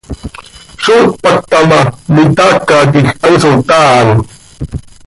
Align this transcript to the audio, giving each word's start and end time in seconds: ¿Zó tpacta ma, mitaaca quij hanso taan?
¿Zó 0.83 0.97
tpacta 1.17 1.57
ma, 1.69 1.79
mitaaca 2.15 2.77
quij 2.91 3.07
hanso 3.21 3.51
taan? 3.69 4.07